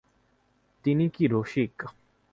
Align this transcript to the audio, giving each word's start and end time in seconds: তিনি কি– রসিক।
তিনি 0.85 1.05
কি– 1.09 1.25
রসিক। 1.27 1.75